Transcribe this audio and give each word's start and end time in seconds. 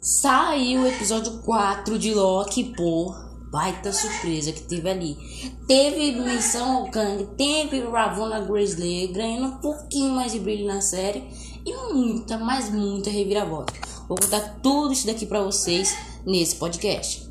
Saiu 0.00 0.82
o 0.82 0.86
episódio 0.86 1.38
4 1.38 1.98
de 1.98 2.14
Loki, 2.14 2.72
pô. 2.76 3.12
Baita 3.50 3.92
surpresa 3.92 4.52
que 4.52 4.62
teve 4.62 4.88
ali. 4.88 5.16
Teve 5.66 6.12
menção 6.12 6.76
ao 6.76 6.90
Kang, 6.90 7.26
teve 7.36 7.80
Ravonna 7.80 8.40
Grizzly 8.40 9.08
ganhando 9.08 9.46
um 9.46 9.56
pouquinho 9.58 10.14
mais 10.14 10.30
de 10.30 10.38
brilho 10.38 10.68
na 10.68 10.80
série. 10.80 11.24
E 11.66 11.92
muita, 11.92 12.38
mas 12.38 12.70
muita 12.70 13.10
reviravolta. 13.10 13.72
Vou 14.08 14.16
contar 14.16 14.60
tudo 14.62 14.92
isso 14.92 15.06
daqui 15.06 15.26
pra 15.26 15.42
vocês 15.42 15.96
nesse 16.24 16.54
podcast. 16.56 17.27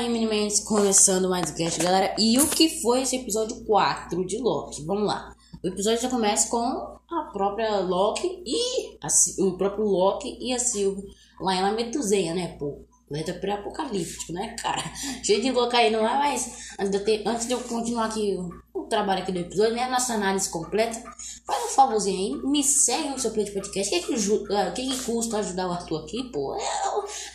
Aí, 0.00 0.08
meninas, 0.08 0.60
começando 0.60 1.28
mais 1.28 1.50
cast, 1.50 1.78
galera. 1.78 2.14
E 2.18 2.38
o 2.40 2.48
que 2.48 2.80
foi 2.80 3.02
esse 3.02 3.16
episódio 3.16 3.64
4 3.66 4.24
de 4.24 4.38
Loki? 4.38 4.82
Vamos 4.84 5.06
lá. 5.06 5.34
O 5.62 5.68
episódio 5.68 6.00
já 6.00 6.08
começa 6.08 6.48
com 6.48 6.98
a 7.10 7.22
própria 7.30 7.80
Loki 7.80 8.42
e 8.46 8.96
a, 9.02 9.08
o 9.44 9.58
próprio 9.58 9.84
Loki 9.84 10.38
e 10.40 10.54
a 10.54 10.58
Sylvie 10.58 11.04
lá 11.38 11.54
em 11.54 11.62
Lametuzeia, 11.62 12.32
né, 12.32 12.56
pô? 12.58 12.78
Planeta 13.10 13.34
pré-apocalíptico, 13.34 14.32
né, 14.32 14.54
cara? 14.62 14.84
Cheio 15.26 15.42
de 15.42 15.50
louco 15.50 15.74
aí, 15.74 15.90
não 15.90 16.06
é? 16.06 16.14
Mas 16.16 16.76
antes 16.78 17.48
de 17.48 17.52
eu, 17.52 17.60
continuar 17.64 18.04
aqui 18.04 18.38
o, 18.72 18.84
trabalho 18.84 19.22
aqui 19.22 19.32
do 19.32 19.40
episódio, 19.40 19.74
né? 19.74 19.82
A 19.82 19.90
nossa 19.90 20.14
análise 20.14 20.48
completa, 20.48 21.02
faz 21.44 21.64
um 21.64 21.68
favorzinho 21.74 22.36
aí, 22.36 22.48
me 22.48 22.62
segue 22.62 23.08
no 23.08 23.18
seu 23.18 23.32
play 23.32 23.46
de 23.46 23.50
podcast. 23.50 23.92
O 23.92 24.00
que, 24.00 24.06
que, 24.06 24.30
uh, 24.32 24.72
que, 24.72 24.88
que 24.88 25.04
custa 25.04 25.38
ajudar 25.38 25.66
o 25.66 25.72
Arthur 25.72 26.04
aqui, 26.04 26.30
pô? 26.30 26.54
É, 26.54 26.60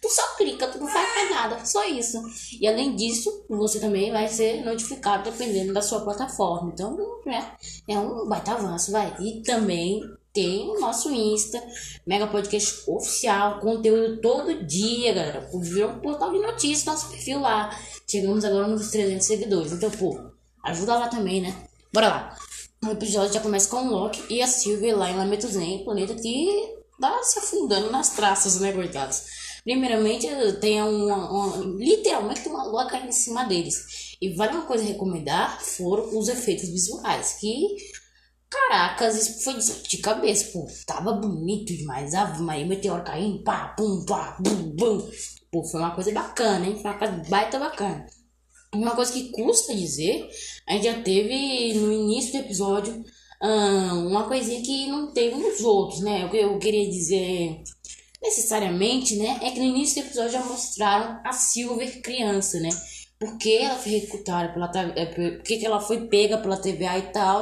tu 0.01 0.09
só 0.09 0.35
clica, 0.37 0.65
tu 0.67 0.79
não 0.79 0.87
faz 0.87 1.13
mais 1.13 1.29
nada, 1.29 1.65
só 1.65 1.83
isso. 1.83 2.21
E 2.61 2.65
além 2.65 2.95
disso, 2.95 3.45
você 3.49 3.77
também 3.77 4.13
vai 4.13 4.29
ser 4.29 4.63
notificado 4.63 5.29
dependendo 5.29 5.73
da 5.73 5.81
sua 5.81 5.99
plataforma. 5.99 6.71
Então, 6.73 6.95
né? 7.25 7.51
É 7.85 7.99
um 7.99 8.25
baita 8.29 8.53
avanço, 8.53 8.93
vai. 8.93 9.13
E 9.19 9.41
também 9.41 10.01
tem 10.36 10.69
o 10.69 10.80
nosso 10.81 11.09
Insta, 11.09 11.64
Mega 12.05 12.28
Podcast 12.28 12.83
Oficial, 12.88 13.61
conteúdo 13.61 14.19
todo 14.19 14.66
dia, 14.66 15.14
galera. 15.14 15.50
Virou 15.61 15.91
um 15.91 16.00
portal 16.00 16.31
de 16.33 16.39
notícias, 16.39 16.83
nosso 16.83 17.09
perfil 17.09 17.39
lá. 17.39 17.75
Chegamos 18.05 18.44
agora 18.44 18.67
nos 18.67 18.91
300 18.91 19.25
seguidores. 19.25 19.72
Então, 19.72 19.89
pô, 19.89 20.19
ajuda 20.66 21.00
lá 21.00 21.08
também, 21.08 21.41
né? 21.41 21.56
Bora 21.91 22.09
lá. 22.09 22.38
O 22.83 22.91
episódio 22.91 23.33
já 23.33 23.39
começa 23.39 23.69
com 23.69 23.78
o 23.78 23.89
Loki 23.89 24.22
e 24.30 24.41
a 24.41 24.47
Sylvie 24.47 24.91
lá 24.91 25.09
em 25.09 25.16
Lametuzen, 25.16 25.86
planeta 25.86 26.13
que 26.13 26.75
tá 27.00 27.23
se 27.23 27.39
afundando 27.39 27.89
nas 27.89 28.09
traças, 28.09 28.59
né, 28.59 28.73
coitados? 28.73 29.23
Primeiramente, 29.63 30.28
tem 30.59 30.83
uma, 30.83 31.31
uma, 31.31 31.58
literalmente 31.78 32.47
uma 32.47 32.66
lua 32.66 32.88
caindo 32.88 33.08
em 33.08 33.13
cima 33.13 33.45
deles. 33.45 34.17
E 34.22 34.36
vale 34.36 34.52
uma 34.52 34.66
coisa 34.66 34.83
recomendar, 34.83 35.59
foram 35.61 36.17
os 36.17 36.28
efeitos 36.28 36.69
visuais, 36.69 37.38
que 37.39 37.75
Caracas, 38.55 39.15
isso 39.15 39.43
foi 39.43 39.53
de 39.87 39.97
cabeça, 39.97 40.51
pô. 40.51 40.65
Tava 40.85 41.13
bonito 41.13 41.75
demais. 41.75 42.13
Ave 42.13 42.41
Maria, 42.41 42.65
meteoro 42.65 43.03
caindo, 43.03 43.43
pá, 43.43 43.73
pum, 43.77 44.05
pá, 44.05 44.37
bum, 44.39 44.71
bum. 44.75 45.09
Pô, 45.51 45.63
foi 45.63 45.79
uma 45.79 45.93
coisa 45.93 46.11
bacana, 46.11 46.65
hein? 46.65 46.75
Foi 46.81 46.89
uma 46.89 46.97
coisa 46.97 47.21
baita 47.29 47.59
bacana. 47.59 48.05
Uma 48.73 48.95
coisa 48.95 49.11
que 49.11 49.31
custa 49.31 49.75
dizer, 49.75 50.27
a 50.67 50.73
gente 50.73 50.85
já 50.85 51.01
teve 51.01 51.73
no 51.75 51.91
início 51.91 52.31
do 52.33 52.39
episódio 52.39 53.03
uma 53.41 54.27
coisinha 54.27 54.61
que 54.61 54.88
não 54.88 55.13
teve 55.13 55.35
nos 55.35 55.61
outros, 55.61 56.01
né? 56.01 56.25
O 56.25 56.31
que 56.31 56.38
eu 56.38 56.57
queria 56.57 56.89
dizer 56.89 57.61
necessariamente, 58.21 59.15
né? 59.17 59.39
É 59.44 59.51
que 59.51 59.59
no 59.59 59.65
início 59.65 60.01
do 60.01 60.07
episódio 60.07 60.31
já 60.31 60.44
mostraram 60.44 61.21
a 61.23 61.31
Silver 61.31 62.01
criança, 62.01 62.59
né? 62.59 62.69
Porque 63.19 63.59
ela 63.61 63.77
foi 63.77 63.91
recrutada 63.91 64.51
pela. 64.53 64.67
Porque 64.67 65.61
ela 65.63 65.79
foi 65.79 66.07
pega 66.07 66.38
pela 66.38 66.57
TVA 66.57 66.97
e 66.97 67.11
tal 67.13 67.41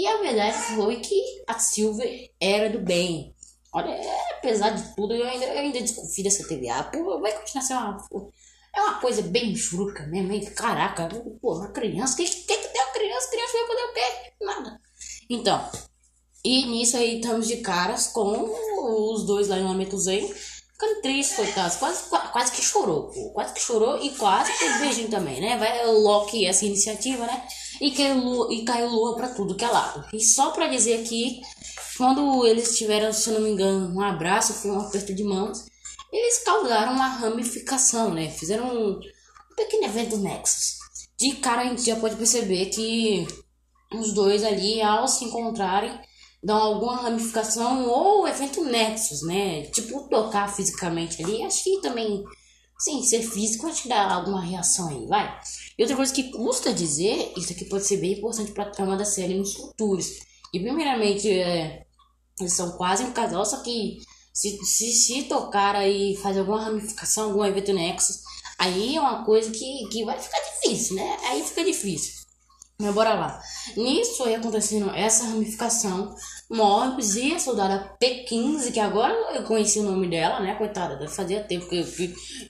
e 0.00 0.06
a 0.06 0.18
verdade 0.18 0.56
foi 0.74 0.96
que 1.00 1.42
a 1.46 1.58
Silver 1.58 2.30
era 2.40 2.70
do 2.70 2.80
bem. 2.80 3.34
Olha, 3.74 3.98
apesar 4.36 4.70
de 4.70 4.94
tudo, 4.94 5.14
eu 5.14 5.26
ainda, 5.26 5.46
eu 5.46 5.58
ainda 5.58 5.80
desconfio 5.80 6.24
dessa 6.24 6.46
TVA. 6.46 6.84
Pô, 6.84 7.20
vai 7.20 7.32
continuar 7.32 7.62
sendo 7.62 7.80
uma. 7.80 8.30
É 8.74 8.80
uma 8.80 9.00
coisa 9.00 9.22
bem 9.22 9.54
churuca 9.54 10.06
mesmo, 10.06 10.32
hein? 10.32 10.44
Caraca, 10.54 11.08
pô, 11.40 11.54
uma 11.54 11.68
criança. 11.72 12.14
O 12.14 12.16
que, 12.16 12.24
que, 12.24 12.56
que 12.56 12.68
tem 12.68 12.82
uma 12.82 12.92
criança? 12.92 13.30
Criança 13.30 13.52
vai 13.52 13.66
poder 13.66 13.82
o 13.82 13.92
quê? 13.92 14.32
Nada. 14.40 14.80
Então, 15.28 15.70
e 16.44 16.66
nisso 16.66 16.96
aí 16.96 17.16
estamos 17.16 17.46
de 17.46 17.58
caras 17.58 18.08
com 18.08 18.50
os 19.12 19.24
dois 19.24 19.48
lá 19.48 19.58
em 19.58 19.64
Lamento 19.64 19.98
Zen. 19.98 20.32
Ficando 20.82 21.00
triste, 21.00 21.36
coitados. 21.36 21.76
Quase, 21.76 22.08
quase 22.08 22.52
que 22.52 22.62
chorou, 22.62 23.08
pô. 23.08 23.30
Quase 23.30 23.54
que 23.54 23.60
chorou 23.60 24.02
e 24.02 24.10
quase 24.10 24.52
que 24.58 24.78
beijinho 24.80 25.08
também, 25.08 25.40
né? 25.40 25.56
Vai 25.56 25.86
o 25.86 26.00
Loki 26.00 26.44
essa 26.44 26.66
iniciativa, 26.66 27.24
né? 27.24 27.46
e 27.80 27.90
caiu 27.90 28.18
lua, 28.18 28.54
e 28.54 28.64
caiu 28.64 28.88
lua 28.88 29.16
para 29.16 29.28
tudo 29.28 29.54
que 29.56 29.64
é 29.64 29.68
lado. 29.68 30.04
E 30.12 30.20
só 30.20 30.50
para 30.50 30.68
dizer 30.68 31.00
aqui, 31.00 31.40
quando 31.96 32.46
eles 32.46 32.76
tiveram, 32.76 33.12
se 33.12 33.30
não 33.30 33.40
me 33.40 33.50
engano, 33.50 33.94
um 33.94 34.00
abraço, 34.00 34.54
foi 34.54 34.70
um 34.70 34.80
aperto 34.80 35.12
de 35.14 35.24
mãos, 35.24 35.66
eles 36.12 36.44
causaram 36.44 36.92
uma 36.92 37.08
ramificação, 37.08 38.12
né? 38.12 38.30
Fizeram 38.30 38.66
um, 38.66 38.90
um 38.92 39.56
pequeno 39.56 39.84
evento 39.84 40.16
Nexus. 40.16 40.76
De 41.18 41.32
cara 41.36 41.62
a 41.62 41.64
gente 41.64 41.84
já 41.84 41.96
pode 41.96 42.16
perceber 42.16 42.66
que 42.66 43.26
os 43.94 44.12
dois 44.12 44.44
ali, 44.44 44.80
ao 44.80 45.08
se 45.08 45.24
encontrarem, 45.24 45.98
dão 46.42 46.56
alguma 46.56 46.96
ramificação 47.02 47.88
ou 47.88 48.26
evento 48.26 48.64
Nexus, 48.64 49.22
né? 49.22 49.62
Tipo, 49.66 50.08
tocar 50.08 50.48
fisicamente 50.54 51.22
ali. 51.22 51.42
Acho 51.42 51.62
que 51.62 51.80
também 51.80 52.24
Sim, 52.82 53.00
ser 53.04 53.22
físico 53.22 53.68
acho 53.68 53.82
que 53.82 53.88
dá 53.88 54.12
alguma 54.12 54.40
reação 54.40 54.88
aí, 54.88 55.06
vai. 55.06 55.38
E 55.78 55.82
outra 55.82 55.94
coisa 55.94 56.12
que 56.12 56.32
custa 56.32 56.74
dizer, 56.74 57.32
isso 57.36 57.52
aqui 57.52 57.64
pode 57.66 57.86
ser 57.86 57.98
bem 57.98 58.14
importante 58.14 58.50
pra 58.50 58.70
trama 58.70 58.96
da 58.96 59.04
série 59.04 59.34
nos 59.38 59.54
futuros. 59.54 60.08
E 60.52 60.58
primeiramente, 60.58 61.30
é, 61.30 61.86
eles 62.40 62.52
são 62.52 62.72
quase 62.72 63.04
um 63.04 63.12
casal, 63.12 63.44
só 63.44 63.62
que 63.62 63.98
se, 64.34 64.58
se, 64.64 64.92
se 64.92 65.22
tocar 65.24 65.76
aí, 65.76 66.16
fazer 66.16 66.40
alguma 66.40 66.60
ramificação, 66.60 67.28
algum 67.28 67.44
evento 67.44 67.72
nexus, 67.72 68.16
aí 68.58 68.96
é 68.96 69.00
uma 69.00 69.24
coisa 69.24 69.48
que, 69.52 69.88
que 69.88 70.04
vai 70.04 70.18
ficar 70.18 70.40
difícil, 70.40 70.96
né? 70.96 71.18
Aí 71.28 71.44
fica 71.44 71.64
difícil. 71.64 72.21
Mas 72.82 72.94
bora 72.94 73.14
lá. 73.14 73.40
Nisso 73.76 74.24
aí 74.24 74.34
acontecendo 74.34 74.90
essa 74.90 75.24
ramificação, 75.24 76.14
Morbius 76.50 77.14
e 77.14 77.32
a 77.32 77.38
soldada 77.38 77.96
P15, 78.02 78.72
que 78.72 78.80
agora 78.80 79.14
eu 79.34 79.44
conheci 79.44 79.78
o 79.78 79.84
nome 79.84 80.08
dela, 80.08 80.40
né? 80.40 80.56
Coitada, 80.56 81.08
fazia 81.08 81.44
tempo 81.44 81.68
que 81.68 81.76
eu, 81.76 81.86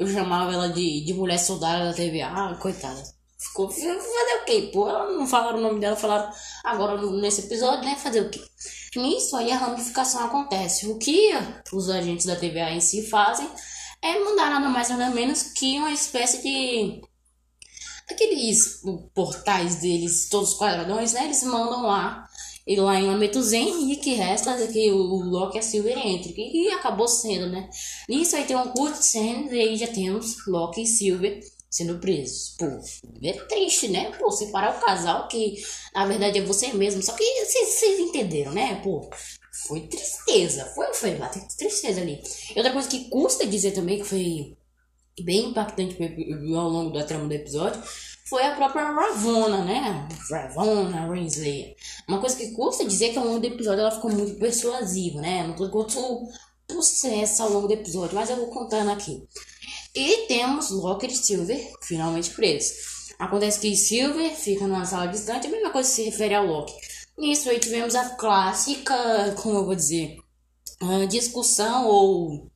eu 0.01 0.09
chamava 0.09 0.53
ela 0.53 0.71
de, 0.71 1.05
de 1.05 1.13
mulher 1.13 1.39
soldada 1.39 1.91
da 1.91 1.93
TVA. 1.93 2.29
Ah, 2.29 2.57
coitada. 2.59 3.03
Ficou. 3.39 3.69
Fazer 3.69 3.93
o 3.93 4.45
quê? 4.47 4.71
Pô, 4.73 4.89
ela 4.89 5.13
não 5.13 5.27
falaram 5.27 5.59
o 5.59 5.63
nome 5.63 5.81
dela, 5.81 5.97
falaram 5.97 6.33
agora 6.65 7.01
nesse 7.21 7.43
episódio, 7.43 7.85
né? 7.85 7.97
Fazer 7.97 8.21
o 8.23 8.31
quê? 8.31 8.41
Nisso 8.97 9.37
aí 9.37 9.53
a 9.53 9.59
ramificação 9.59 10.25
acontece. 10.25 10.87
O 10.87 10.99
que 10.99 11.31
os 11.73 11.91
agentes 11.91 12.25
da 12.25 12.37
TVA 12.37 12.71
em 12.71 12.81
si 12.81 13.07
fazem 13.09 13.49
é 14.01 14.19
mandar 14.19 14.49
nada 14.49 14.69
mais 14.69 14.89
nada 14.89 15.11
menos 15.11 15.43
que 15.43 15.79
uma 15.79 15.93
espécie 15.93 16.43
de 16.43 17.03
aqueles 18.09 18.83
portais 19.15 19.77
deles, 19.77 20.29
todos 20.29 20.57
quadradões, 20.57 21.13
né? 21.13 21.25
Eles 21.25 21.43
mandam 21.43 21.83
lá, 21.83 22.29
e 22.67 22.77
lá 22.77 22.99
em 22.99 23.07
Lametuzen, 23.07 23.93
e 23.93 23.97
que 23.97 24.15
resta 24.15 24.51
é 24.53 24.67
que 24.67 24.91
o 24.91 24.97
Loki 24.97 25.57
e 25.57 25.61
a 25.61 25.63
Silver 25.63 25.99
entre, 25.99 26.33
que 26.33 26.69
acabou 26.71 27.09
sendo, 27.09 27.49
né? 27.49 27.69
Nisso 28.09 28.37
aí 28.37 28.45
tem 28.45 28.57
um 28.57 28.69
curto 28.69 29.03
cena, 29.03 29.53
e 29.53 29.61
aí 29.61 29.77
já 29.77 29.89
temos 29.89 30.47
Loki 30.47 30.83
e 30.83 30.87
Silver 30.87 31.41
sendo 31.73 31.99
presos. 31.99 32.55
Pô, 32.59 32.67
é 33.23 33.33
triste, 33.33 33.89
né? 33.89 34.13
Pô, 34.19 34.31
separar 34.31 34.77
o 34.77 34.81
casal 34.81 35.27
que 35.27 35.65
na 35.95 36.07
verdade 36.07 36.39
é 36.39 36.43
você 36.43 36.73
mesmo. 36.75 37.03
Só 37.03 37.13
que 37.15 37.25
vocês 37.47 37.99
entenderam, 37.99 38.53
né? 38.53 38.79
Pô, 38.85 39.09
foi 39.67 39.81
tristeza. 39.87 40.67
Foi, 40.75 40.93
foi, 40.93 41.15
bateu 41.15 41.43
tristeza 41.57 42.03
ali. 42.03 42.23
E 42.55 42.59
outra 42.59 42.73
coisa 42.73 42.89
que 42.89 43.09
custa 43.09 43.47
dizer 43.47 43.73
também, 43.73 43.99
que 43.99 44.05
foi 44.05 44.55
bem 45.21 45.51
impactante 45.51 45.97
ao 46.55 46.69
longo 46.69 46.93
da 46.93 47.05
trama 47.05 47.27
do 47.27 47.35
episódio 47.35 47.83
foi 48.29 48.45
a 48.45 48.55
própria 48.55 48.91
Ravonna, 48.91 49.65
né? 49.65 50.09
Ravonna 50.31 51.13
Renslayer. 51.13 51.77
Uma 52.09 52.19
coisa 52.19 52.37
que 52.37 52.53
custa 52.53 52.85
dizer 52.85 53.11
que 53.11 53.19
ao 53.19 53.27
longo 53.27 53.41
do 53.41 53.47
episódio 53.47 53.81
ela 53.81 53.91
ficou 53.91 54.11
muito 54.11 54.39
persuasiva, 54.39 55.21
né? 55.21 55.47
Não 55.47 55.55
tô 55.55 55.69
quanto 55.69 56.29
processo 56.67 57.43
ao 57.43 57.51
longo 57.51 57.69
do 57.69 57.75
episódio, 57.75 58.15
mas 58.15 58.31
eu 58.31 58.37
vou 58.37 58.47
contando 58.47 58.91
aqui. 58.91 59.23
E 59.95 60.27
temos 60.29 60.71
Loki 60.71 61.07
e 61.07 61.15
Silver 61.15 61.73
finalmente 61.83 62.31
presos. 62.31 63.13
Acontece 63.19 63.61
que 63.61 63.77
Silver 63.77 64.35
fica 64.35 64.67
numa 64.67 64.87
sala 64.87 65.07
distante, 65.07 65.47
a 65.47 65.51
mesma 65.51 65.71
coisa 65.71 65.89
se 65.89 66.03
refere 66.03 66.35
ao 66.35 66.47
Loki. 66.47 66.73
Nisso 67.19 67.51
aí 67.51 67.59
tivemos 67.59 67.95
a 67.95 68.17
clássica, 68.17 68.95
como 69.43 69.59
eu 69.59 69.67
vou 69.67 69.75
dizer, 69.75 70.17
uh, 70.83 71.07
discussão 71.07 71.87
ou 71.87 72.51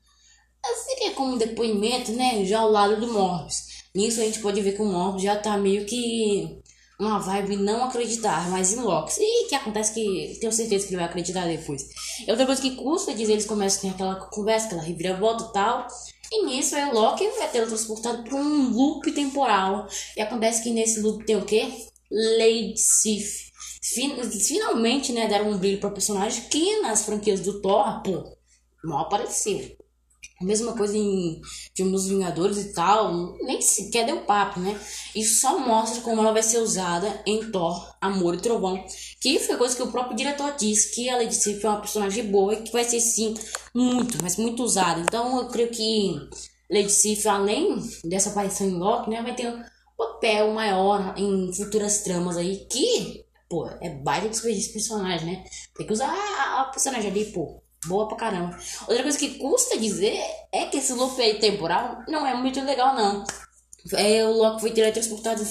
seria 0.75 1.13
como 1.13 1.35
um 1.35 1.39
depoimento, 1.39 2.13
né? 2.13 2.45
Já 2.45 2.61
ao 2.61 2.71
lado 2.71 3.01
do 3.01 3.13
Morbius. 3.13 3.67
Nisso 3.95 4.21
a 4.21 4.25
gente 4.25 4.41
pode 4.41 4.61
ver 4.61 4.73
que 4.75 4.83
o 4.83 4.87
Morbius 4.87 5.23
já 5.23 5.37
tá 5.37 5.57
meio 5.57 5.87
que 5.87 6.61
uma 6.99 7.19
vibe 7.19 7.57
não 7.57 7.85
acreditar, 7.85 8.49
mas 8.51 8.73
em 8.73 8.81
Loki. 8.81 9.13
E 9.21 9.49
que 9.49 9.55
acontece 9.55 9.93
que 9.93 10.39
tenho 10.41 10.53
certeza 10.53 10.87
que 10.87 10.91
ele 10.91 11.01
vai 11.01 11.07
acreditar 11.07 11.47
depois. 11.47 11.83
E 12.27 12.31
outra 12.31 12.47
coisa 12.47 12.61
que 12.61 12.77
custa 12.77 13.15
dizer, 13.15 13.33
eles 13.33 13.47
começam 13.47 13.79
a 13.79 13.83
ter 13.83 13.95
aquela 13.95 14.15
conversa, 14.29 14.67
aquela 14.67 14.83
reviravolta 14.83 15.45
e 15.45 15.53
tal. 15.53 15.87
E 16.33 16.45
nisso 16.45 16.75
aí 16.75 16.85
o 16.85 16.95
Loki 16.95 17.25
é 17.25 17.47
teletransportado 17.47 18.25
para 18.25 18.37
um 18.37 18.71
loop 18.71 19.11
temporal. 19.13 19.87
E 20.17 20.21
acontece 20.21 20.63
que 20.63 20.71
nesse 20.71 21.01
loop 21.01 21.25
tem 21.25 21.37
o 21.37 21.45
quê? 21.45 21.71
Lady 22.11 22.77
Sif. 22.77 23.47
Finalmente, 24.43 25.13
né, 25.13 25.29
deram 25.29 25.51
um 25.51 25.59
brilho 25.59 25.79
para 25.79 25.91
personagem 25.91 26.43
que 26.51 26.81
nas 26.81 27.05
franquias 27.05 27.41
do 27.41 27.61
Thor, 27.61 28.03
pô, 28.03 28.25
mal 28.83 29.03
apareceu. 29.03 29.77
A 30.39 30.45
mesma 30.45 30.75
coisa 30.75 30.95
em 30.97 31.41
filme 31.75 31.93
dos 31.93 32.09
Vingadores 32.09 32.59
e 32.59 32.73
tal, 32.75 33.37
nem 33.41 33.61
sequer 33.63 34.05
deu 34.05 34.21
papo, 34.21 34.61
né? 34.61 34.79
Isso 35.15 35.41
só 35.41 35.59
mostra 35.59 36.03
como 36.03 36.21
ela 36.21 36.33
vai 36.33 36.43
ser 36.43 36.59
usada 36.59 37.23
em 37.25 37.51
Thor, 37.51 37.97
Amor 38.01 38.35
e 38.35 38.41
Trovão, 38.43 38.85
que 39.19 39.39
foi 39.39 39.57
coisa 39.57 39.75
que 39.75 39.83
o 39.83 39.91
próprio 39.91 40.15
diretor 40.15 40.55
disse, 40.59 40.95
que 40.95 41.09
a 41.09 41.17
Lady 41.17 41.35
Sif 41.35 41.65
é 41.65 41.69
uma 41.71 41.81
personagem 41.81 42.31
boa 42.31 42.53
e 42.53 42.63
que 42.63 42.73
vai 42.73 42.85
ser, 42.85 43.01
sim, 43.01 43.35
muito, 43.75 44.19
mas 44.23 44.37
muito 44.37 44.63
usada. 44.63 45.01
Então 45.01 45.39
eu 45.39 45.49
creio 45.49 45.71
que 45.71 46.15
Lady 46.71 46.93
Sif, 46.93 47.27
além 47.27 47.79
dessa 48.05 48.29
aparição 48.29 48.67
em 48.67 48.79
Loki, 48.79 49.09
né, 49.09 49.23
vai 49.23 49.35
ter 49.35 49.49
um 49.49 49.63
papel 49.97 50.53
maior 50.53 51.15
em 51.17 51.51
futuras 51.55 52.03
tramas 52.03 52.37
aí, 52.37 52.67
que, 52.71 53.25
pô, 53.49 53.67
é 53.81 53.89
baita 53.89 54.29
desperdício 54.29 54.69
de 54.69 54.75
personagem, 54.75 55.27
né? 55.27 55.45
Tem 55.75 55.87
que 55.87 55.93
usar 55.95 56.13
a 56.61 56.65
personagem 56.65 57.11
ali, 57.11 57.25
pô, 57.27 57.63
Boa 57.87 58.09
pra 58.09 58.17
caramba. 58.17 58.59
Outra 58.89 59.03
coisa 59.03 59.19
que 59.19 59.39
custa 59.39 59.79
dizer 59.79 60.19
é 60.53 60.67
que 60.67 60.79
esse 60.79 60.93
loop 60.93 61.21
aí 61.21 61.39
temporal 61.39 62.03
não 62.09 62.27
é 62.27 62.35
muito 62.35 62.61
legal, 62.63 62.95
não. 62.95 63.25
É, 63.93 64.25
o 64.25 64.33
Loki 64.33 64.63
foi 64.63 64.71
teletransportado 64.73 65.43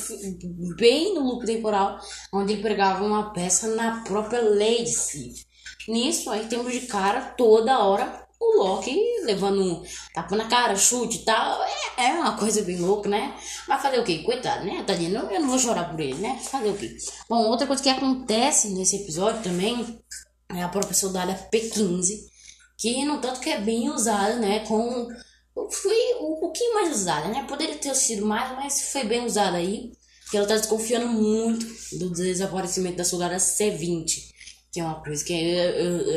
bem 0.76 1.14
no 1.14 1.22
loop 1.22 1.46
temporal, 1.46 1.98
onde 2.34 2.54
ele 2.54 2.62
pregava 2.62 3.04
uma 3.04 3.32
peça 3.32 3.70
na 3.76 4.04
própria 4.04 4.42
Lady 4.42 4.90
Sif. 4.90 5.46
Nisso, 5.88 6.30
aí 6.30 6.46
temos 6.48 6.74
de 6.74 6.82
cara 6.82 7.22
toda 7.38 7.80
hora 7.80 8.26
o 8.40 8.64
Loki 8.64 9.00
levando 9.24 9.62
um 9.62 9.84
tapa 10.14 10.36
na 10.36 10.46
cara, 10.46 10.76
chute 10.76 11.18
e 11.18 11.26
tal. 11.26 11.64
É, 11.98 12.08
é 12.08 12.14
uma 12.14 12.38
coisa 12.38 12.62
bem 12.62 12.78
louca, 12.80 13.10
né? 13.10 13.34
Mas 13.68 13.82
fazer 13.82 14.00
o 14.00 14.04
quê? 14.04 14.20
Coitado, 14.20 14.66
né? 14.66 14.84
Tadinho, 14.86 15.18
eu 15.18 15.42
não 15.42 15.50
vou 15.50 15.60
chorar 15.60 15.90
por 15.90 16.00
ele, 16.00 16.16
né? 16.16 16.40
Fazer 16.44 16.70
o 16.70 16.78
quê? 16.78 16.96
Bom, 17.30 17.48
outra 17.48 17.66
coisa 17.66 17.82
que 17.82 17.90
acontece 17.90 18.70
nesse 18.70 18.98
episódio 18.98 19.42
também 19.42 20.00
é 20.60 20.64
a 20.64 20.70
própria 20.70 20.94
soldada 20.94 21.50
P15, 21.52 22.26
que 22.78 23.06
no 23.06 23.20
tanto 23.20 23.40
que 23.40 23.50
é 23.50 23.60
bem 23.60 23.90
usada, 23.90 24.36
né, 24.38 24.60
com 24.60 25.08
foi 25.72 26.16
um 26.20 26.36
pouquinho 26.40 26.74
mais 26.74 26.94
usada, 26.96 27.30
né? 27.30 27.46
Poderia 27.48 27.76
ter 27.76 27.96
sido 27.96 28.26
mais, 28.26 28.52
mas 28.56 28.92
foi 28.92 29.06
bem 29.06 29.26
usada 29.26 29.58
aí. 29.58 29.94
Que 30.30 30.38
ela 30.38 30.48
tá 30.48 30.58
desconfiando 30.58 31.08
muito 31.08 31.66
do 31.98 32.10
desaparecimento 32.10 32.98
da 32.98 33.06
soldada 33.06 33.38
C20. 33.38 34.34
Que 34.72 34.80
é 34.80 34.84
uma 34.84 35.02
coisa 35.02 35.24
que 35.24 35.34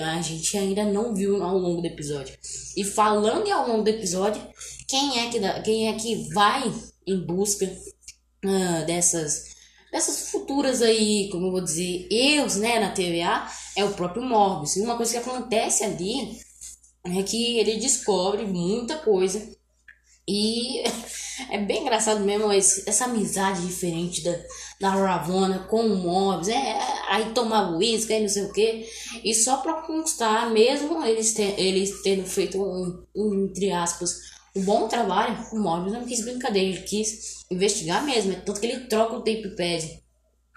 a 0.02 0.20
gente 0.22 0.56
ainda 0.56 0.84
não 0.84 1.14
viu 1.14 1.42
ao 1.42 1.56
longo 1.56 1.82
do 1.82 1.86
episódio. 1.86 2.36
E 2.76 2.82
falando 2.82 3.48
ao 3.52 3.68
longo 3.68 3.84
do 3.84 3.90
episódio, 3.90 4.42
quem 4.88 5.20
é 5.20 5.30
que, 5.30 5.38
quem 5.62 5.88
é 5.88 5.92
que 5.92 6.28
vai 6.32 6.72
em 7.06 7.20
busca 7.24 7.66
uh, 7.66 8.86
dessas 8.86 9.56
dessas 9.92 10.30
futuras 10.30 10.82
aí, 10.82 11.28
como 11.30 11.46
eu 11.46 11.52
vou 11.52 11.60
dizer, 11.62 12.06
erros, 12.10 12.56
né, 12.56 12.78
na 12.78 12.90
TVA, 12.90 13.46
é 13.78 13.84
o 13.84 13.94
próprio 13.94 14.22
Morbius. 14.22 14.76
E 14.76 14.82
uma 14.82 14.96
coisa 14.96 15.12
que 15.12 15.18
acontece 15.18 15.84
ali 15.84 16.36
é 17.04 17.22
que 17.22 17.58
ele 17.58 17.78
descobre 17.78 18.44
muita 18.44 18.98
coisa 18.98 19.56
e 20.26 20.82
é 21.48 21.58
bem 21.58 21.82
engraçado 21.82 22.20
mesmo 22.20 22.52
esse, 22.52 22.88
essa 22.88 23.04
amizade 23.04 23.64
diferente 23.64 24.22
da, 24.22 24.36
da 24.80 24.90
Ravonna 24.90 25.60
com 25.70 25.80
o 25.80 25.96
Morbius. 25.96 26.48
É, 26.48 26.78
aí 27.08 27.32
tomar 27.32 27.76
uísque, 27.76 28.12
aí 28.12 28.20
não 28.20 28.28
sei 28.28 28.44
o 28.44 28.52
que. 28.52 28.84
E 29.24 29.32
só 29.32 29.58
pra 29.58 29.82
constar, 29.82 30.50
mesmo 30.50 31.04
eles, 31.04 31.38
eles 31.38 32.02
tendo 32.02 32.26
feito 32.26 32.60
um, 32.60 33.04
um, 33.14 33.44
entre 33.44 33.70
aspas, 33.70 34.10
um 34.56 34.62
bom 34.62 34.88
trabalho, 34.88 35.38
o 35.52 35.60
Morbius 35.60 35.92
não 35.92 36.04
quis 36.04 36.24
brincadeira, 36.24 36.68
ele 36.68 36.82
quis 36.82 37.44
investigar 37.48 38.04
mesmo. 38.04 38.32
É 38.32 38.36
tanto 38.36 38.60
que 38.60 38.66
ele 38.66 38.86
troca 38.86 39.14
o 39.14 39.20
tape 39.20 39.54
pad 39.56 40.02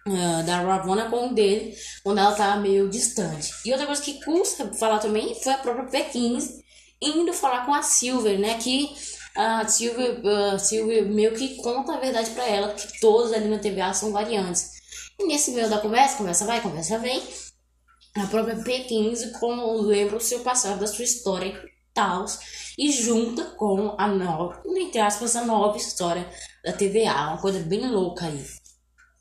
uh, 0.08 0.44
da 0.46 0.62
Ravonna 0.62 1.10
com 1.10 1.28
o 1.28 1.34
dele 1.34 1.76
quando 2.04 2.20
ela 2.20 2.34
tá 2.34 2.56
meio 2.58 2.90
distante. 2.90 3.52
E 3.66 3.72
outra 3.72 3.86
coisa 3.86 4.02
que 4.02 4.24
custa 4.24 4.74
falar 4.74 5.00
também 5.00 5.36
foi 5.36 5.54
a 5.54 5.58
própria 5.58 6.06
P15 6.06 6.62
indo 7.02 7.34
falar 7.34 7.66
com 7.66 7.74
a 7.74 7.82
Silver, 7.82 8.40
né? 8.40 8.58
Que 8.58 8.96
a 9.36 9.68
Silver, 9.68 10.60
Silver 10.60 11.06
meio 11.06 11.34
que 11.34 11.56
conta 11.58 11.94
a 11.94 12.00
verdade 12.00 12.30
para 12.32 12.48
ela, 12.48 12.74
que 12.74 13.00
todos 13.00 13.32
ali 13.32 13.48
na 13.48 13.60
TVA 13.60 13.94
são 13.94 14.12
variantes. 14.12 14.70
E 15.20 15.26
nesse 15.26 15.52
meio 15.52 15.70
da 15.70 15.80
conversa, 15.80 16.18
conversa 16.18 16.46
vai, 16.46 16.62
conversa 16.62 17.00
vem, 17.00 17.22
a 18.16 18.28
própria 18.28 18.58
P15 18.58 19.32
como 19.40 19.82
lembra 19.82 20.18
o 20.18 20.22
seu 20.22 20.42
passado, 20.42 20.80
da 20.80 20.88
sua 20.88 21.06
história 21.06 21.72
tal, 21.94 22.26
e 22.78 22.92
junta 22.92 23.44
com 23.58 23.96
a 23.98 24.08
nova, 24.08 24.62
entre 24.66 25.00
aspas, 25.00 25.36
a 25.36 25.46
nova 25.46 25.78
história 25.78 26.28
da 26.64 26.72
TVA, 26.74 27.30
uma 27.30 27.42
coisa 27.42 27.60
bem 27.60 27.90
louca 27.90 28.26
aí. 28.26 28.46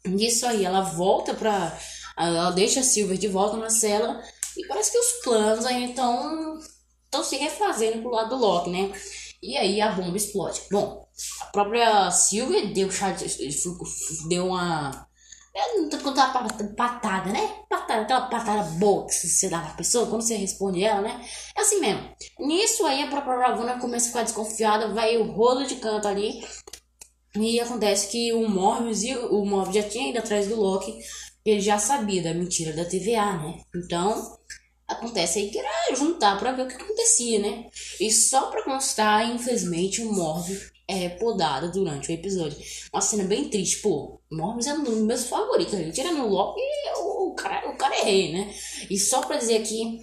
Nisso 0.06 0.46
aí, 0.46 0.64
ela 0.64 0.82
volta 0.82 1.34
pra. 1.34 1.78
Ela 2.16 2.50
deixa 2.50 2.80
a 2.80 2.82
Silver 2.82 3.16
de 3.16 3.28
volta 3.28 3.56
na 3.56 3.70
cela 3.70 4.22
e 4.56 4.66
parece 4.66 4.92
que 4.92 4.98
os 4.98 5.22
planos 5.24 5.64
aí 5.64 5.84
então 5.84 6.58
estão 7.04 7.24
se 7.24 7.36
refazendo 7.36 8.02
pro 8.02 8.10
lado 8.10 8.30
do 8.30 8.36
Loki, 8.36 8.70
né? 8.70 8.92
E 9.42 9.56
aí 9.56 9.80
a 9.80 9.92
bomba 9.92 10.16
explode. 10.16 10.60
Bom, 10.70 11.06
a 11.40 11.44
própria 11.46 12.10
Silver 12.10 12.72
deu, 12.72 12.88
deu 14.28 14.46
uma. 14.48 15.08
Eu 15.54 15.82
não 15.82 15.88
tô 15.88 15.98
contando 15.98 16.74
patada, 16.76 17.32
né? 17.32 17.64
Patada, 17.68 18.02
aquela 18.02 18.26
patada 18.28 18.62
boa 18.72 19.06
que 19.06 19.14
você 19.14 19.48
dá 19.48 19.60
pra 19.60 19.74
pessoa 19.74 20.06
quando 20.06 20.22
você 20.22 20.36
responde 20.36 20.84
ela, 20.84 21.00
né? 21.00 21.26
É 21.56 21.60
assim 21.60 21.80
mesmo. 21.80 22.08
Nisso 22.38 22.86
aí 22.86 23.02
a 23.02 23.08
própria 23.08 23.36
Ravonna 23.36 23.80
começa 23.80 24.06
a 24.06 24.08
ficar 24.08 24.22
desconfiada, 24.22 24.92
vai 24.92 25.16
o 25.16 25.32
rolo 25.32 25.64
de 25.64 25.76
canto 25.76 26.06
ali. 26.06 26.46
E 27.36 27.60
acontece 27.60 28.08
que 28.08 28.32
o 28.32 28.48
Morbius 28.48 29.02
e 29.02 29.14
o 29.14 29.44
Morbius 29.44 29.76
já 29.76 29.88
tinha 29.88 30.10
ido 30.10 30.18
atrás 30.18 30.48
do 30.48 30.56
Loki, 30.56 30.98
ele 31.44 31.60
já 31.60 31.78
sabia 31.78 32.22
da 32.22 32.34
mentira 32.34 32.72
da 32.72 32.84
TVA, 32.84 33.36
né? 33.36 33.60
Então, 33.74 34.38
acontece 34.86 35.38
aí 35.38 35.50
que 35.50 35.58
era 35.58 35.94
juntar 35.94 36.38
para 36.38 36.52
ver 36.52 36.62
o 36.62 36.68
que 36.68 36.74
acontecia, 36.74 37.38
né? 37.38 37.66
E 38.00 38.10
só 38.10 38.50
para 38.50 38.64
constar, 38.64 39.30
infelizmente, 39.30 40.02
o 40.02 40.12
Morbius 40.12 40.70
é 40.88 41.08
podado 41.08 41.70
durante 41.70 42.10
o 42.10 42.12
episódio. 42.12 42.58
Uma 42.92 43.00
cena 43.00 43.22
bem 43.22 43.48
triste, 43.48 43.80
pô. 43.80 44.20
Morbius 44.30 44.66
é 44.66 44.74
um 44.74 44.82
dos 44.82 44.98
meus 44.98 45.26
favoritos. 45.26 45.74
Ele 45.74 45.92
tira 45.92 46.10
no 46.10 46.28
Loki 46.28 46.60
o 46.96 47.34
cara, 47.34 47.70
o 47.70 47.76
cara 47.76 47.94
é 47.94 48.02
rei, 48.02 48.32
né? 48.32 48.52
E 48.90 48.98
só 48.98 49.20
pra 49.20 49.36
dizer 49.36 49.58
aqui, 49.58 50.00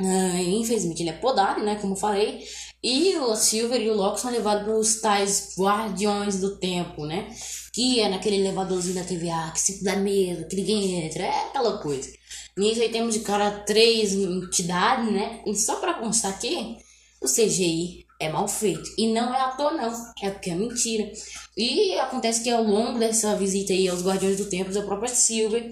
uh, 0.00 0.36
infelizmente 0.38 1.02
ele 1.02 1.10
é 1.10 1.14
podado, 1.14 1.62
né? 1.62 1.76
Como 1.76 1.96
falei. 1.96 2.44
E 2.82 3.16
o 3.16 3.34
Silver 3.34 3.80
e 3.80 3.90
o 3.90 3.94
Loki 3.94 4.20
são 4.20 4.30
levados 4.30 4.64
pelos 4.64 5.00
tais 5.00 5.54
guardiões 5.58 6.40
do 6.40 6.56
tempo, 6.58 7.04
né? 7.04 7.28
Que 7.72 8.00
é 8.00 8.08
naquele 8.08 8.36
elevadorzinho 8.36 8.94
da 8.94 9.04
TVA, 9.04 9.50
que 9.52 9.60
se 9.60 9.82
dá 9.82 9.96
medo, 9.96 10.46
que 10.46 10.56
ninguém 10.56 11.06
entra, 11.06 11.24
é 11.24 11.46
aquela 11.48 11.78
coisa. 11.78 12.08
Nisso 12.56 12.80
aí 12.80 12.88
temos 12.88 13.14
de 13.14 13.20
cara 13.20 13.50
três 13.50 14.14
entidades, 14.14 15.12
né? 15.12 15.42
E 15.46 15.54
só 15.54 15.76
pra 15.76 15.94
constar 15.94 16.32
aqui, 16.32 16.76
o 17.20 17.26
CGI 17.26 18.06
é 18.20 18.28
mal 18.28 18.48
feito. 18.48 18.90
E 18.96 19.12
não 19.12 19.34
é 19.34 19.40
ator, 19.40 19.72
não. 19.74 19.92
É 20.22 20.30
porque 20.30 20.50
é 20.50 20.54
mentira. 20.54 21.10
E 21.56 21.94
acontece 21.98 22.42
que 22.42 22.50
ao 22.50 22.62
longo 22.62 22.98
dessa 22.98 23.36
visita 23.36 23.72
aí 23.72 23.88
aos 23.88 24.02
Guardiões 24.02 24.38
do 24.38 24.48
Tempo, 24.48 24.76
a 24.76 24.82
própria 24.82 25.08
Silver 25.08 25.70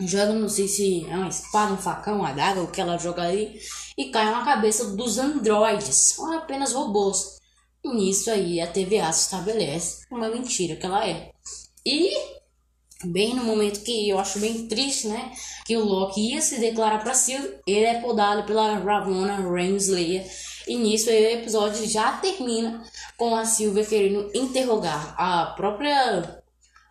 joga, 0.00 0.32
não 0.32 0.48
sei 0.48 0.68
se 0.68 1.06
é 1.08 1.16
uma 1.16 1.28
espada, 1.28 1.72
um 1.72 1.78
facão, 1.78 2.20
uma 2.20 2.30
adaga, 2.30 2.62
o 2.62 2.70
que 2.70 2.80
ela 2.80 2.98
joga 2.98 3.22
ali, 3.22 3.58
e 3.96 4.10
cai 4.10 4.30
na 4.30 4.44
cabeça 4.44 4.96
dos 4.96 5.18
androides, 5.18 5.94
são 5.94 6.32
apenas 6.36 6.72
robôs. 6.72 7.38
E 7.84 7.88
nisso 7.88 8.30
aí 8.30 8.60
a 8.60 8.66
TVA 8.66 9.12
se 9.12 9.22
estabelece 9.22 10.04
uma 10.10 10.28
mentira 10.28 10.76
que 10.76 10.84
ela 10.84 11.06
é. 11.06 11.30
E 11.84 12.10
bem 13.04 13.34
no 13.34 13.44
momento 13.44 13.82
que 13.82 14.08
eu 14.08 14.18
acho 14.18 14.38
bem 14.38 14.66
triste, 14.66 15.06
né, 15.08 15.32
que 15.64 15.76
o 15.76 15.84
Loki 15.84 16.32
ia 16.32 16.40
se 16.40 16.58
declarar 16.58 17.02
para 17.02 17.14
Sylvie, 17.14 17.58
ele 17.66 17.84
é 17.84 18.00
podado 18.00 18.44
pela 18.44 18.78
Ravonna 18.78 19.36
Renslayer. 19.36 20.26
E 20.66 20.76
nisso 20.76 21.10
aí 21.10 21.24
o 21.24 21.38
episódio 21.40 21.86
já 21.88 22.12
termina 22.18 22.82
com 23.16 23.34
a 23.34 23.44
Sylvia 23.44 23.84
querendo 23.84 24.30
interrogar 24.34 25.14
a 25.16 25.46
própria, 25.54 26.42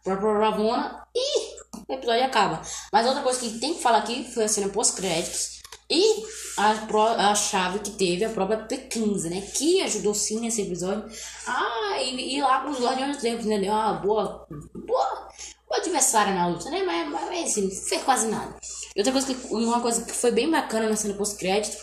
própria 0.04 0.38
Ravonna 0.38 1.06
e 1.14 1.45
o 1.88 1.94
episódio 1.94 2.24
acaba. 2.24 2.62
Mas 2.92 3.06
outra 3.08 3.22
coisa 3.22 3.40
que 3.40 3.60
tem 3.60 3.74
que 3.74 3.82
falar 3.82 4.00
aqui 4.00 4.30
foi 4.34 4.46
a 4.46 4.48
cena 4.48 4.70
pós-créditos. 4.70 5.56
E 5.90 6.24
a, 6.58 6.74
pro, 6.88 7.02
a 7.02 7.36
chave 7.36 7.80
que 7.80 7.92
teve 7.92 8.26
a 8.26 8.30
própria 8.30 8.66
P15, 8.68 9.30
né? 9.30 9.42
Que 9.42 9.82
ajudou 9.82 10.16
sim 10.16 10.40
nesse 10.40 10.64
episódio. 10.64 11.06
Ah, 11.46 11.98
e, 12.02 12.38
e 12.38 12.42
lá 12.42 12.62
com 12.62 12.72
os 12.72 12.80
Guardiões 12.80 13.18
do 13.18 13.22
Tempo? 13.22 13.44
Deu 13.44 13.72
uma 13.72 13.94
boa, 13.94 14.48
boa, 14.74 15.30
boa 15.68 15.80
adversária 15.80 16.34
na 16.34 16.48
luta, 16.48 16.72
né? 16.72 16.82
Mas, 16.82 17.10
mas 17.10 17.52
assim, 17.52 17.64
não 17.64 17.72
fez 17.72 18.04
quase 18.04 18.28
nada. 18.28 18.56
E 18.96 19.00
outra 19.00 19.12
coisa 19.12 19.34
que, 19.34 19.54
uma 19.54 19.80
coisa 19.80 20.04
que 20.04 20.12
foi 20.12 20.32
bem 20.32 20.50
bacana 20.50 20.90
na 20.90 20.96
cena 20.96 21.14
pós-crédito 21.14 21.78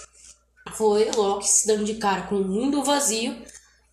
foi 0.73 1.09
o 1.11 1.21
Loki 1.21 1.47
se 1.47 1.67
dando 1.69 1.85
de 1.85 1.95
cara 1.95 2.23
com 2.23 2.37
o 2.37 2.45
mundo 2.45 2.83
vazio 2.83 3.37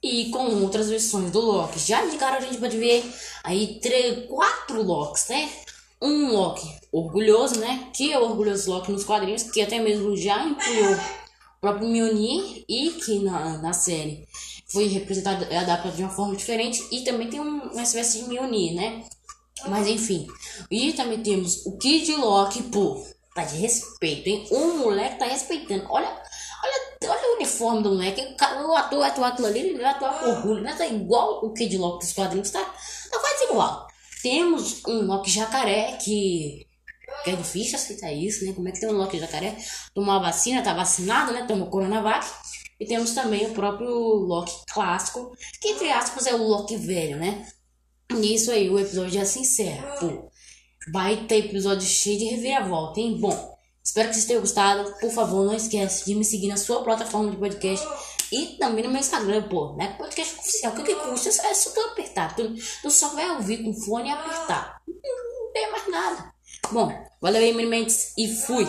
e 0.02 0.30
com 0.32 0.64
outras 0.64 0.90
versões 0.90 1.30
do 1.30 1.40
Loki. 1.40 1.78
Já 1.80 2.04
de 2.06 2.18
cara 2.18 2.38
a 2.38 2.42
gente 2.42 2.58
pode 2.58 2.78
ver 2.78 3.04
aí 3.44 3.80
três, 3.80 4.28
quatro 4.28 4.82
Locks, 4.82 5.28
né? 5.28 5.50
Um 6.02 6.32
Loki 6.32 6.68
orgulhoso, 6.92 7.60
né? 7.60 7.90
Que 7.94 8.12
é 8.12 8.20
o 8.20 8.24
orgulhoso 8.24 8.72
Loki 8.72 8.92
nos 8.92 9.04
quadrinhos, 9.04 9.44
que 9.44 9.62
até 9.62 9.80
mesmo 9.80 10.16
já 10.16 10.46
empunhou 10.46 10.94
o 10.94 11.62
próprio 11.62 11.88
Mjolnir 11.88 12.64
e 12.68 12.92
que 12.92 13.20
na, 13.20 13.58
na 13.58 13.74
série 13.74 14.28
foi 14.68 14.88
representado, 14.88 15.46
é 15.50 15.58
adaptado 15.58 15.96
de 15.96 16.04
uma 16.04 16.12
forma 16.12 16.36
diferente 16.36 16.88
e 16.92 17.04
também 17.04 17.30
tem 17.30 17.40
um, 17.40 17.64
uma 17.72 17.84
espécie 17.84 18.20
de 18.24 18.30
Mjolnir, 18.30 18.76
né? 18.76 19.04
Mas 19.68 19.88
enfim. 19.88 20.28
E 20.72 20.94
também 20.94 21.22
temos 21.22 21.66
o 21.66 21.78
Kid 21.78 22.16
Loki, 22.16 22.64
pô, 22.64 23.04
tá 23.36 23.44
de 23.44 23.58
respeito, 23.58 24.28
hein? 24.30 24.48
Um 24.52 24.78
moleque 24.78 25.20
tá 25.20 25.26
respeitando. 25.26 25.86
Olha, 25.90 26.08
olha, 26.08 27.12
olha 27.12 27.32
o 27.32 27.36
uniforme 27.36 27.84
do 27.84 27.90
moleque. 27.90 28.22
O 28.66 28.74
ator 28.74 29.04
atuar 29.04 29.28
aquilo 29.30 29.48
ali, 29.48 29.60
ele 29.60 29.78
vai 29.78 29.92
atuar 29.92 30.20
com 30.20 30.30
orgulho, 30.30 30.62
né? 30.62 30.74
Tá 30.76 30.88
igual 30.88 31.44
o 31.44 31.54
Kid 31.54 31.78
Loki 31.78 32.06
dos 32.06 32.14
quadrinhos, 32.14 32.52
tá? 32.52 32.62
Tá 32.64 33.20
quase 33.20 33.44
igual. 33.46 33.89
Temos 34.22 34.84
um 34.88 35.06
Loki 35.06 35.30
jacaré 35.32 35.98
que. 35.98 36.66
Que 37.24 37.32
é 37.32 37.36
difícil 37.36 37.76
aceitar 37.76 38.14
isso, 38.14 38.46
né? 38.46 38.54
Como 38.54 38.68
é 38.70 38.72
que 38.72 38.80
tem 38.80 38.90
um 38.90 38.98
Loki 38.98 39.20
jacaré? 39.20 39.58
Tomou 39.94 40.14
a 40.14 40.20
vacina, 40.20 40.62
tá 40.62 40.74
vacinado, 40.74 41.34
né? 41.34 41.46
Tomou 41.48 41.70
Coronavac. 41.70 42.26
E 42.80 42.86
temos 42.86 43.12
também 43.12 43.46
o 43.48 43.54
próprio 43.54 43.90
Loki 43.90 44.54
clássico, 44.72 45.36
que 45.60 45.70
entre 45.70 45.92
aspas 45.92 46.28
é 46.28 46.34
o 46.34 46.48
Loki 46.48 46.78
velho, 46.78 47.18
né? 47.18 47.46
E 48.12 48.36
isso 48.36 48.52
aí, 48.52 48.70
o 48.70 48.80
episódio 48.80 49.12
já 49.12 49.26
se 49.26 49.40
encerra. 49.40 49.98
Pô, 50.00 50.32
vai 50.94 51.26
ter 51.26 51.46
episódio 51.46 51.86
cheio 51.86 52.18
de 52.18 52.26
reviravolta, 52.26 53.00
hein? 53.00 53.18
Bom, 53.20 53.58
espero 53.84 54.10
que 54.10 54.16
vocês 54.16 54.26
tenham 54.26 54.42
gostado. 54.42 54.94
Por 55.00 55.12
favor, 55.12 55.46
não 55.46 55.54
esquece 55.54 56.06
de 56.06 56.16
me 56.16 56.24
seguir 56.24 56.48
na 56.48 56.58
sua 56.58 56.84
plataforma 56.84 57.32
de 57.32 57.38
podcast 57.38 57.86
e 58.32 58.58
também 58.58 58.84
no 58.84 58.92
meu 58.92 59.00
Instagram, 59.00 59.44
pô, 59.50 59.74
né? 59.76 59.96
Podcast 59.98 60.40
oficial. 60.40 60.74
O 60.74 60.76
que, 60.76 60.84
que 60.84 60.96
custa? 60.96 61.30
É 61.30 61.54
só 61.54 61.72
tu 61.72 61.82
apertar. 61.82 62.36
Tu, 62.36 62.56
tu 62.82 62.92
só 62.92 63.10
vai 63.10 63.30
ouvir 63.32 63.64
com 63.64 63.74
fone 63.74 64.10
e 64.10 64.12
apertar. 64.12 64.82
Não, 64.88 65.52
tem 65.54 65.72
mais 65.72 65.88
nada. 65.88 66.34
Bom, 66.72 66.92
valeu 67.22 67.42
aí, 67.42 67.54
Mentes, 67.54 68.14
e 68.18 68.28
fui! 68.28 68.68